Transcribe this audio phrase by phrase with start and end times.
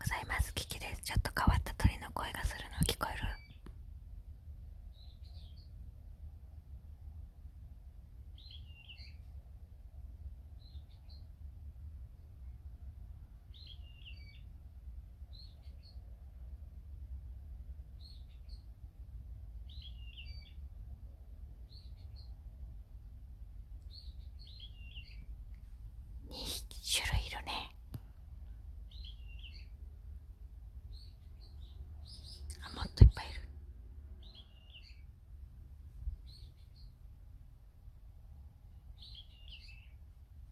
[0.00, 0.39] ございます。